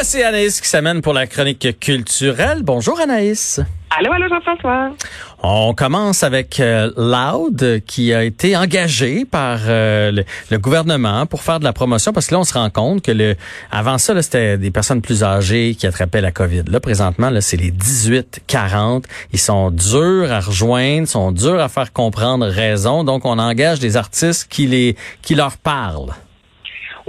[0.00, 2.62] voici Anaïs qui s'amène pour la chronique culturelle.
[2.62, 3.60] Bonjour Anaïs.
[3.90, 4.92] Allô, allô Jean-François.
[5.42, 10.10] On commence avec euh, Loud qui a été engagé par euh,
[10.50, 13.12] le, gouvernement pour faire de la promotion parce que là on se rend compte que
[13.12, 13.36] le
[13.70, 16.62] avant ça c'était des personnes plus âgées qui attrapaient la Covid.
[16.68, 19.04] Là présentement là c'est les 18-40,
[19.34, 23.04] ils sont durs à rejoindre, sont durs à faire comprendre raison.
[23.04, 26.14] Donc on engage des artistes qui les qui leur parlent.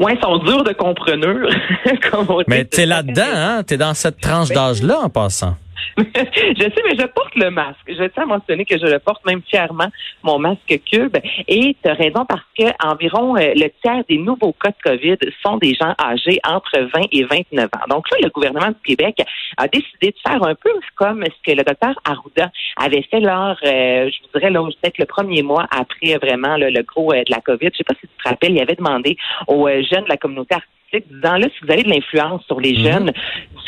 [0.02, 1.48] Ouais, sont durs de compreneur.
[2.12, 3.64] comme on Mais t'es là-dedans, hein?
[3.64, 5.56] T'es dans cette tranche ben, d'âge-là en passant.
[5.98, 7.80] je sais, mais je porte le masque.
[7.88, 9.88] Je tiens à mentionner que je le porte même fièrement,
[10.24, 11.18] mon masque cube.
[11.48, 15.18] Et tu as raison parce que environ euh, le tiers des nouveaux cas de COVID
[15.44, 17.88] sont des gens âgés entre 20 et 29 ans.
[17.90, 19.22] Donc là, le gouvernement du Québec
[19.58, 23.58] a décidé de faire un peu comme ce que le docteur Arruda avait fait lors,
[23.64, 27.32] euh, je vous dirais, là, peut-être le premier mois après vraiment le gros euh, de
[27.32, 27.70] la COVID.
[27.72, 30.56] Je sais pas si tu te rappelles, il avait demandé aux jeunes de la communauté
[30.56, 32.84] artistique disant-là, si vous avez de l'influence sur les mhm.
[32.84, 33.12] jeunes,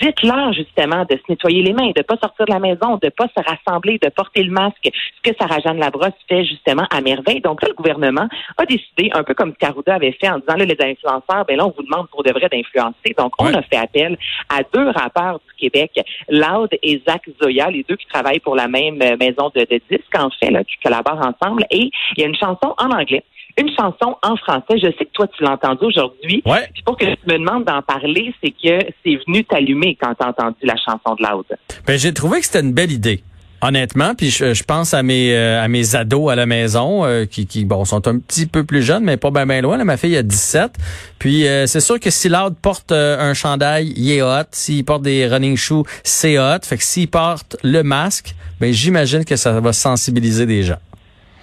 [0.01, 3.27] dites-leur justement de se nettoyer les mains, de pas sortir de la maison, de pas
[3.35, 7.41] se rassembler, de porter le masque, ce que Sarah-Jeanne Labrosse fait justement à merveille.
[7.41, 10.65] Donc là, le gouvernement a décidé, un peu comme Carouda avait fait en disant, là,
[10.65, 13.15] les influenceurs, ben là, on vous demande pour de vrai d'influencer.
[13.17, 14.17] Donc, on a fait appel
[14.49, 18.67] à deux rappeurs du Québec, Loud et Zach Zoya, les deux qui travaillent pour la
[18.67, 21.63] même euh, maison de, de disques, en fait, là, qui collaborent ensemble.
[21.69, 23.23] Et il y a une chanson en anglais
[23.57, 24.77] une chanson en français.
[24.77, 26.41] Je sais que toi, tu l'as entendue aujourd'hui.
[26.45, 26.69] Ouais.
[26.73, 30.23] Puis pour que tu me demandes d'en parler, c'est que c'est venu t'allumer quand tu
[30.23, 31.45] as entendu la chanson de Loud.
[31.85, 33.23] Ben, j'ai trouvé que c'était une belle idée.
[33.65, 37.47] Honnêtement, puis je, pense à mes euh, à mes ados à la maison euh, qui,
[37.47, 39.77] qui bon sont un petit peu plus jeunes mais pas bien ben loin.
[39.77, 40.73] Là, ma fille a 17.
[41.17, 44.49] Puis euh, c'est sûr que si Loud porte un chandail, il est hot.
[44.51, 46.59] S'il porte des running shoes, c'est hot.
[46.63, 50.79] Fait que s'il porte le masque, ben j'imagine que ça va sensibiliser des gens.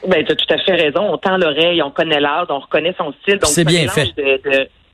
[0.06, 1.12] Ben, tu as tout à fait raison.
[1.12, 3.38] On tend l'oreille, on connaît l'art, on reconnaît son style.
[3.38, 4.12] Donc, c'est bien fait.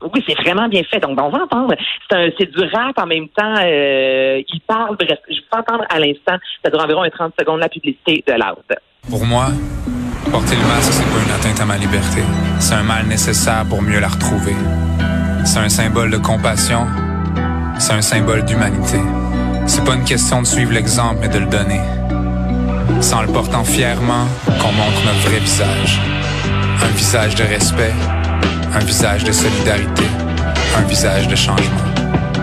[0.01, 0.99] Oui, c'est vraiment bien fait.
[0.99, 1.73] Donc, on va entendre.
[2.09, 3.55] C'est du rap en même temps.
[3.63, 4.95] Euh, il parle.
[4.95, 6.37] Bref, je vais entendre à l'instant.
[6.63, 8.57] Ça dure environ 30 secondes la publicité de l'art.
[9.09, 9.47] Pour moi,
[10.31, 12.21] porter le masque, c'est pas une atteinte à ma liberté.
[12.59, 14.55] C'est un mal nécessaire pour mieux la retrouver.
[15.45, 16.85] C'est un symbole de compassion.
[17.79, 18.97] C'est un symbole d'humanité.
[19.65, 21.81] C'est pas une question de suivre l'exemple, mais de le donner.
[22.99, 24.25] C'est en le portant fièrement
[24.59, 26.01] qu'on montre notre vrai visage.
[26.83, 27.93] Un visage de respect,
[28.73, 30.03] un visage de solidarité,
[30.77, 31.93] un visage de changement.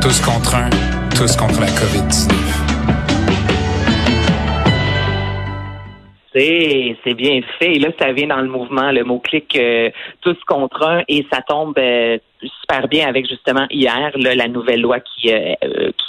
[0.00, 0.70] Tous contre un,
[1.16, 2.63] tous contre la COVID-19.
[6.34, 7.76] C'est bien fait.
[7.76, 9.90] Et là, ça vient dans le mouvement, le mot-clic euh,
[10.20, 12.18] tous contre un, et ça tombe euh,
[12.60, 15.54] super bien avec justement hier la nouvelle loi qui, euh,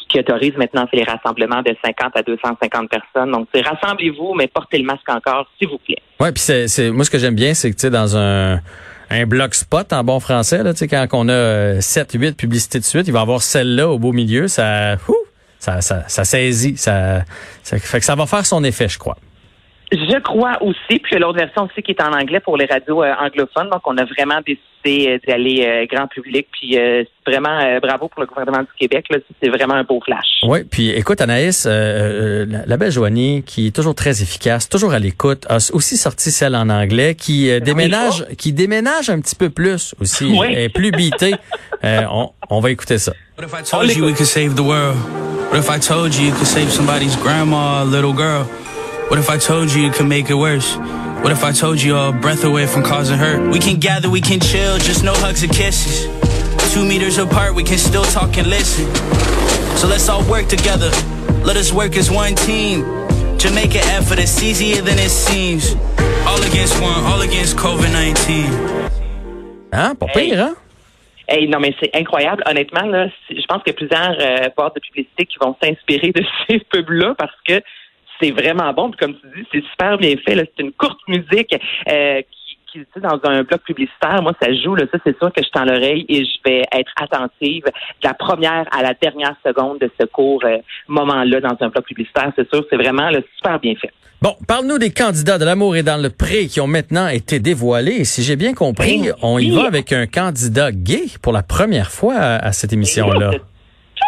[0.10, 3.32] qui, autorise maintenant les rassemblements de 50 à 250 personnes.
[3.32, 6.02] Donc, c'est rassemblez-vous, mais portez le masque encore, s'il vous plaît.
[6.20, 8.60] Ouais, puis c'est moi ce que j'aime bien, c'est que tu sais dans un
[9.12, 12.80] un bloc spot en bon français là, tu sais quand on a 7 8 publicités
[12.80, 14.96] de suite, il va y avoir celle-là au beau milieu, ça
[15.60, 17.24] ça, ça, ça saisit, ça,
[17.62, 19.18] ça fait que ça va faire son effet, je crois.
[19.98, 23.14] Je crois aussi, puis l'autre version aussi qui est en anglais pour les radios euh,
[23.20, 23.70] anglophones.
[23.70, 26.48] Donc, on a vraiment décidé euh, d'aller euh, grand public.
[26.52, 26.78] Puis
[27.26, 29.08] vraiment bravo pour le gouvernement du Québec.
[29.42, 30.26] C'est vraiment un beau flash.
[30.44, 35.46] Oui, puis écoute, Anaïs, la belle Joanie, qui est toujours très efficace, toujours à l'écoute,
[35.50, 40.26] a aussi sorti celle en anglais, qui déménage, qui déménage un petit peu plus aussi,
[40.26, 40.54] oui.
[40.54, 41.36] est plus beatée.
[41.84, 43.14] on, on va écouter ça.
[43.38, 44.96] What if I told you we could save the world?
[45.52, 48.46] What if I told you you could save somebody's grandma, little girl?
[49.10, 50.76] What if I told you you could make it worse?
[51.22, 53.52] What if I told you a breath away from causing hurt?
[53.52, 56.08] We can gather, we can chill, just no hugs and kisses.
[56.74, 58.86] Two meters apart, we can still talk and listen.
[59.78, 60.90] So let's all work together.
[61.46, 62.82] Let us work as one team.
[63.38, 65.76] To make an effort, it's easier than it seems.
[66.26, 68.90] All against one, all against COVID-19.
[69.72, 69.96] Hein?
[69.98, 70.56] Pas pire, hein?
[71.28, 72.42] Hey, non, mais c'est incroyable.
[72.48, 76.12] Honnêtement, là, je pense qu'il y a plusieurs euh, portes de publicité qui vont s'inspirer
[76.12, 77.62] de ces pubs-là parce que
[78.20, 78.92] c'est vraiment bon.
[78.92, 80.36] Puis comme tu dis, c'est super bien fait.
[80.36, 81.56] C'est une courte musique
[81.90, 82.22] euh,
[82.72, 84.76] qui, qui dans un bloc publicitaire, moi, ça joue.
[84.76, 88.14] Là, ça, c'est sûr que je tends l'oreille et je vais être attentive de la
[88.14, 90.58] première à la dernière seconde de ce court euh,
[90.88, 92.32] moment-là dans un bloc publicitaire.
[92.36, 93.92] C'est sûr, c'est vraiment super bien fait.
[94.22, 97.98] Bon, parle-nous des candidats de l'amour et dans le pré qui ont maintenant été dévoilés.
[97.98, 101.92] Et si j'ai bien compris, on y va avec un candidat gay pour la première
[101.92, 103.32] fois à cette émission-là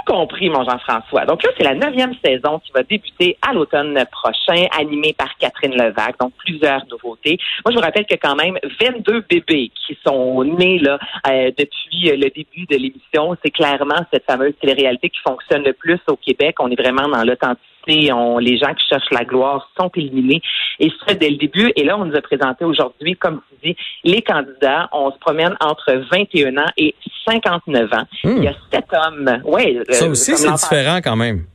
[0.06, 1.26] compris, mon Jean-François.
[1.26, 5.74] Donc là, c'est la neuvième saison qui va débuter à l'automne prochain, animée par Catherine
[5.74, 6.20] Levac.
[6.20, 7.38] Donc, plusieurs nouveautés.
[7.66, 10.98] Moi, je vous rappelle que quand même 22 bébés qui sont nés là
[11.28, 13.36] euh, depuis le début de l'émission.
[13.44, 16.56] C'est clairement cette fameuse télé-réalité qui fonctionne le plus au Québec.
[16.60, 17.77] On est vraiment dans l'authenticité
[18.12, 20.42] On, les gens qui cherchent la gloire sont éliminés.
[20.80, 21.72] Et ça, dès le début.
[21.76, 24.90] Et là, on nous a présenté aujourd'hui, comme tu dis, les candidats.
[24.92, 26.96] On se promène entre 21 ans et
[27.28, 28.04] 59 ans.
[28.24, 28.38] Hmm.
[28.38, 29.42] Il y a sept hommes.
[29.46, 31.46] Ouais, ça euh, aussi, c'est différent quand même.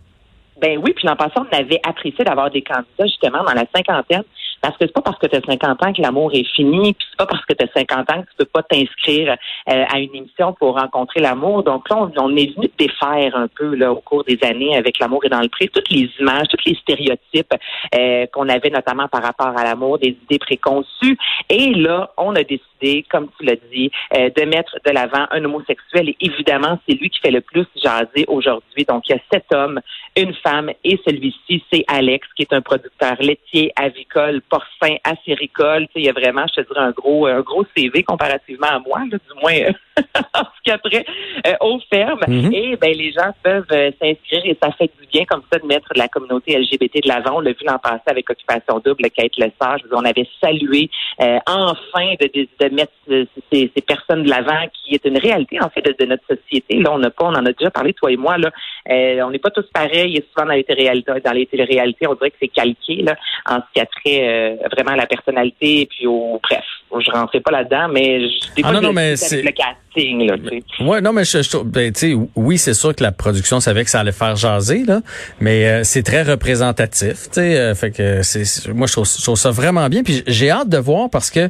[0.61, 4.23] Ben oui, puis l'an passé, on avait apprécié d'avoir des candidats justement dans la cinquantaine
[4.63, 7.07] parce que c'est pas parce que tu as 50 ans que l'amour est fini, puis
[7.11, 9.37] c'est pas parce que tu as 50 ans que tu peux pas t'inscrire
[9.69, 11.65] euh, à une émission pour rencontrer l'amour.
[11.65, 15.25] Donc là, on, est venu défaire un peu là au cours des années avec l'amour
[15.25, 17.53] et dans le prix toutes les images, tous les stéréotypes
[17.95, 21.19] euh, qu'on avait notamment par rapport à l'amour, des idées préconçues.
[21.51, 22.63] Et là, on a décidé,
[23.11, 26.11] comme tu l'as dit, euh, de mettre de l'avant un homosexuel.
[26.11, 28.85] Et évidemment, c'est lui qui fait le plus jaser aujourd'hui.
[28.89, 29.81] Donc, il y a sept hommes,
[30.17, 35.87] une femme, et celui-ci, c'est Alex, qui est un producteur laitier, avicole, porcin, acéricole.
[35.95, 39.01] Il y a vraiment, je te dirais, un gros, un gros CV comparativement à moi,
[39.11, 39.73] du moins
[40.35, 41.05] en ce qu'après
[41.47, 42.21] euh, aux fermes.
[42.21, 42.55] Mm-hmm.
[42.55, 45.67] Et ben les gens peuvent euh, s'inscrire et ça fait du bien comme ça de
[45.67, 47.37] mettre la communauté LGBT de l'avant.
[47.37, 49.81] On l'a vu l'an passé avec Occupation Double, Kate Lessage.
[49.93, 50.91] On avait salué
[51.21, 55.69] euh, enfin de, de, mettre ces, ces, personnes de l'avant qui est une réalité en
[55.71, 56.79] fait de, notre société.
[56.79, 58.39] Là, on n'a pas, on en a déjà parlé toi et moi.
[58.39, 58.51] Là,
[58.89, 60.17] on n'est pas tous pareils.
[60.17, 63.17] Et souvent dans les téléréalités, dans les téléréalités, on dirait que c'est calqué là
[63.49, 66.65] en ce qui a trait euh, vraiment la personnalité, puis au bref,
[67.01, 70.37] je rentrais pas là-dedans, mais je, des ah, non, mais c'est le casting là.
[70.81, 73.85] Ouais, non, mais je, je ben, tu sais, oui, c'est sûr que la production savait
[73.85, 75.01] que ça allait faire jaser là,
[75.41, 79.23] mais euh, c'est très représentatif, tu sais, euh, fait que c'est, moi je trouve, je
[79.23, 81.49] trouve, ça vraiment bien, puis j'ai hâte de voir parce que,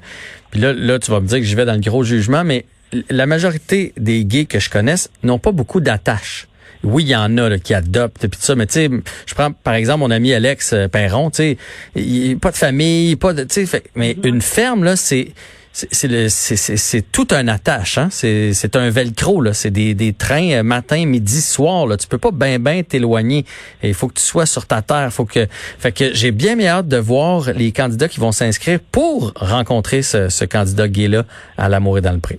[0.50, 2.64] puis là, là, tu vas me dire que j'y vais dans le gros jugement, mais
[3.10, 6.46] la majorité des gays que je connaisse n'ont pas beaucoup d'attaches
[6.84, 8.90] oui, il y en a là, qui adoptent puis ça, mais tu sais,
[9.26, 11.56] je prends par exemple mon ami Alex euh, Perron, tu
[11.94, 14.28] sais, pas de famille, pas de, tu sais, mais mm-hmm.
[14.28, 15.32] une ferme là, c'est
[15.72, 18.08] c'est tout un attache, hein?
[18.10, 19.54] C'est un velcro, là.
[19.54, 21.96] C'est des, des trains euh, matin, midi, soir, là.
[21.96, 23.46] Tu peux pas ben ben t'éloigner.
[23.82, 25.10] Il faut que tu sois sur ta terre.
[25.12, 25.48] Faut que,
[25.78, 30.02] fait que j'ai bien mis hâte de voir les candidats qui vont s'inscrire pour rencontrer
[30.02, 31.24] ce, ce candidat gay-là
[31.56, 32.38] à l'amour et dans le prix.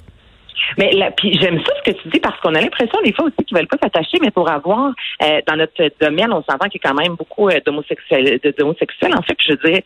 [0.78, 3.26] Mais là, puis j'aime ça ce que tu dis parce qu'on a l'impression des fois
[3.26, 6.82] aussi qu'ils veulent pas s'attacher, mais pour avoir euh, dans notre domaine, on s'entend qu'il
[6.84, 9.16] y a quand même beaucoup euh, d'homosexuels, d'homosexuels.
[9.16, 9.82] En fait, je veux dire,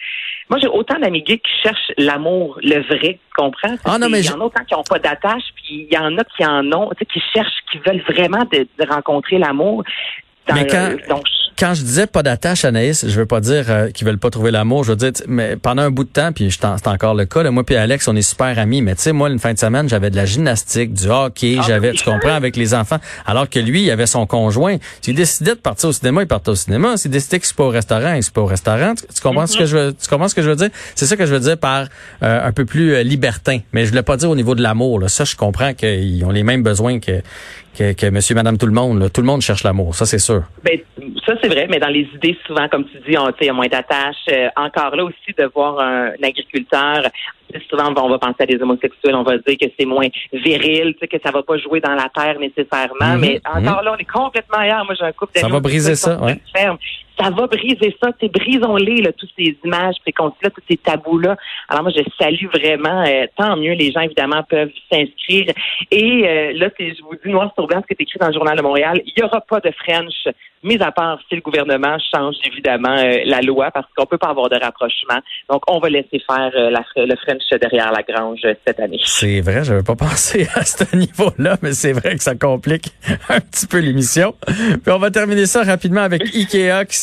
[0.50, 3.76] moi j'ai autant d'amis gays qui cherchent l'amour, le vrai, tu comprends?
[3.86, 5.98] Ah non, mais il y en a autant qui n'ont pas d'attache, puis il y
[5.98, 9.84] en a qui en ont, tu sais, qui cherchent, qui veulent vraiment de, rencontrer l'amour.
[10.54, 10.96] Mais quand,
[11.58, 14.52] quand je disais pas d'attache, Anaïs, je veux pas dire euh, qu'ils veulent pas trouver
[14.52, 14.84] l'amour.
[14.84, 17.52] Je veux dire, mais pendant un bout de temps, puis c'est encore le cas, là,
[17.52, 18.82] moi puis Alex, on est super amis.
[18.82, 21.64] Mais tu sais, moi, une fin de semaine, j'avais de la gymnastique, du hockey, ah,
[21.68, 23.00] j'avais, tu comprends, avec les enfants.
[23.26, 24.78] Alors que lui, il avait son conjoint.
[25.02, 26.96] S'il décidait de partir au cinéma, il partait au cinéma.
[26.98, 28.94] S'il décidait qu'il se pas au restaurant, il se pas au restaurant.
[28.96, 29.68] Tu, comprends ce que mm-hmm.
[29.68, 30.70] je veux, tu comprends ce que je veux dire?
[30.96, 31.88] C'est ça que je veux dire par
[32.24, 33.60] euh, un peu plus euh, libertin.
[33.74, 35.10] Mais je voulais pas dire au niveau de l'amour.
[35.10, 37.22] Ça, je comprends qu'ils ont les mêmes besoins que
[37.78, 39.12] que, que monsieur, madame, tout le monde.
[39.14, 40.44] Tout le monde cherche l'amour, ça c'est sûr.
[40.64, 40.80] Ben,
[41.26, 43.54] ça c'est vrai, mais dans les idées, souvent, comme tu dis, on il y a
[43.54, 44.16] moins d'attaches.
[44.32, 47.04] Euh, encore là aussi, de voir un, agriculteur,
[47.70, 51.18] souvent on va penser à des homosexuels, on va dire que c'est moins viril, que
[51.24, 53.16] ça va pas jouer dans la terre nécessairement.
[53.16, 53.86] Mhm, mais encore mhm.
[53.86, 54.86] là, on est complètement ailleurs.
[54.86, 56.40] Moi, j'ai un couple Ça va briser ça, ouais
[57.20, 58.12] ça va briser ça.
[58.20, 61.36] C'est brisons-les, là, toutes ces images préconçues-là, tous ces tabous-là.
[61.70, 63.04] Alors moi, je salue vraiment.
[63.04, 65.52] Euh, tant mieux, les gens, évidemment, peuvent s'inscrire.
[65.92, 68.34] Et euh, là, je vous dis noir sur blanc ce qui est écrit dans le
[68.34, 69.02] Journal de Montréal.
[69.06, 70.28] Il n'y aura pas de French
[70.64, 74.30] mis à part si le gouvernement change évidemment euh, la loi parce qu'on peut pas
[74.30, 75.20] avoir de rapprochement.
[75.50, 79.00] Donc, on va laisser faire euh, le French derrière la grange euh, cette année.
[79.04, 82.92] C'est vrai, je n'avais pas pensé à ce niveau-là, mais c'est vrai que ça complique
[83.30, 84.36] un petit peu l'émission.
[84.46, 86.98] Puis on va terminer ça rapidement avec Ikea qui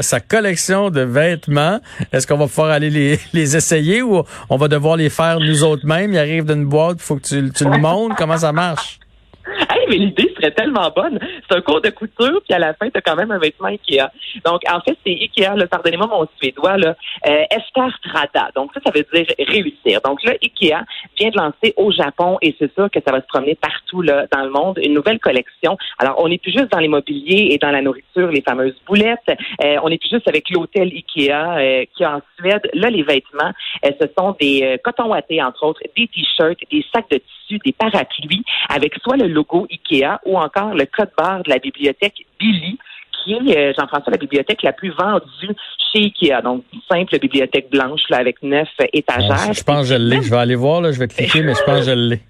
[0.00, 1.80] sa collection de vêtements.
[2.12, 2.90] Est-ce qu'on va pouvoir aller
[3.32, 6.12] les, essayer ou on va devoir les faire nous autres mêmes?
[6.12, 8.16] Ils arrivent d'une boîte, il faut que tu, le montres.
[8.16, 8.98] Comment ça marche?
[9.46, 11.18] Hey, mais l'idée tellement bonne.
[11.48, 14.10] C'est un cours de couture, puis à la fin, tu quand même un vêtement Ikea.
[14.44, 16.94] Donc, en fait, c'est Ikea, là, pardonnez-moi mon suédois, là,
[17.26, 18.50] euh, Trada.
[18.54, 20.00] Donc, ça, ça veut dire réussir.
[20.04, 20.84] Donc là, Ikea
[21.18, 24.26] vient de lancer au Japon, et c'est sûr que ça va se promener partout là,
[24.32, 25.76] dans le monde, une nouvelle collection.
[25.98, 29.18] Alors, on n'est plus juste dans l'immobilier et dans la nourriture, les fameuses boulettes.
[29.62, 32.68] Euh, on n'est plus juste avec l'hôtel Ikea euh, qui est en Suède.
[32.74, 33.52] Là, les vêtements,
[33.84, 37.58] euh, ce sont des euh, cotons wattés, entre autres, des t-shirts, des sacs de tissu,
[37.64, 42.78] des parapluies, avec soit le logo IKEA encore le code barre de la bibliothèque Billy
[43.24, 45.54] qui est, euh, Jean-François, la bibliothèque la plus vendue
[45.92, 46.42] chez IKEA.
[46.42, 49.52] Donc, simple bibliothèque blanche là, avec neuf étagères.
[49.52, 50.22] je pense que je l'ai.
[50.22, 52.20] Je vais aller voir, là, je vais cliquer, mais je pense que je l'ai.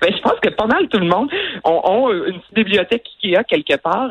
[0.00, 1.30] Ben, je pense que pas mal tout le monde
[1.64, 4.10] ont, une bibliothèque Ikea quelque part.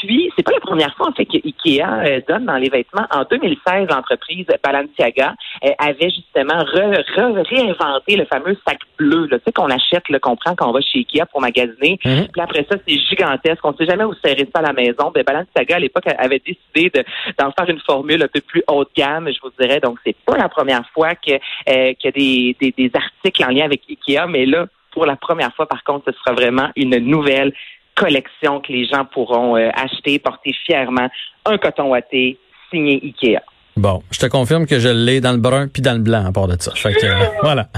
[0.00, 3.06] Puis, c'est pas la première fois, en fait, que Ikea euh, donne dans les vêtements.
[3.10, 9.70] En 2016, l'entreprise Balenciaga euh, avait justement réinventé le fameux sac bleu, tu sais, qu'on
[9.70, 11.98] achète, qu'on prend quand on va chez Ikea pour magasiner.
[12.04, 12.30] Mm-hmm.
[12.30, 13.64] Puis après ça, c'est gigantesque.
[13.64, 15.10] On sait jamais où serrer ça à la maison.
[15.14, 16.90] Ben, Balenciaga, à l'époque, avait décidé
[17.38, 19.80] d'en faire une formule un peu plus haut de gamme, je vous dirais.
[19.80, 23.44] Donc, c'est pas la première fois que euh, qu'il y a des, des, des articles
[23.44, 24.66] en lien avec Ikea, mais là,
[24.96, 27.52] pour la première fois, par contre, ce sera vraiment une nouvelle
[27.94, 31.10] collection que les gens pourront euh, acheter, porter fièrement.
[31.44, 32.38] Un coton ouaté
[32.70, 33.40] signé Ikea.
[33.76, 36.32] Bon, je te confirme que je l'ai dans le brun puis dans le blanc à
[36.32, 36.72] part de ça.
[36.74, 37.68] Fait que, euh, voilà.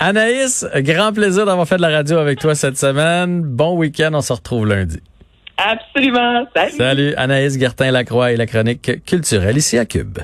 [0.00, 3.42] Anaïs, grand plaisir d'avoir fait de la radio avec toi cette semaine.
[3.42, 4.98] Bon week-end, on se retrouve lundi.
[5.56, 6.48] Absolument.
[6.56, 6.72] Salut.
[6.72, 10.18] Salut, Anaïs Gertin-Lacroix et la chronique culturelle ici à Cube.